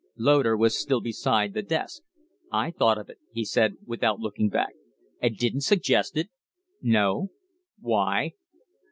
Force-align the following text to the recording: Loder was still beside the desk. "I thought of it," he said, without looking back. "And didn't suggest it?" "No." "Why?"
Loder 0.17 0.57
was 0.57 0.75
still 0.75 0.99
beside 0.99 1.53
the 1.53 1.61
desk. 1.61 2.01
"I 2.51 2.71
thought 2.71 2.97
of 2.97 3.07
it," 3.07 3.19
he 3.31 3.45
said, 3.45 3.75
without 3.85 4.19
looking 4.19 4.49
back. 4.49 4.73
"And 5.21 5.37
didn't 5.37 5.61
suggest 5.61 6.17
it?" 6.17 6.31
"No." 6.81 7.27
"Why?" 7.79 8.31